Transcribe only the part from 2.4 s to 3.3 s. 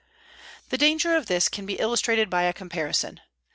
a comparison.